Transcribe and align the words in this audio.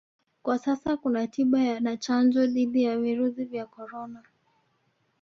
Kwa 0.43 0.59
sasa 0.59 0.97
kuna 0.97 1.27
tiba 1.27 1.79
na 1.79 1.97
chanjo 1.97 2.47
dhidi 2.47 2.83
ya 2.83 2.97
virusi 2.99 3.45
vya 3.45 3.65
Corona 3.65 4.23